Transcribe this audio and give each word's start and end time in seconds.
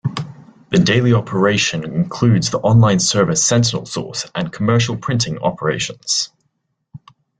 The 0.71 0.79
daily 0.79 1.13
operation 1.13 1.83
includes 1.83 2.49
the 2.49 2.57
online 2.57 2.97
service 2.97 3.47
SentinelSource 3.47 4.31
and 4.33 4.51
commercial 4.51 4.97
printing 4.97 5.37
operations. 5.43 6.31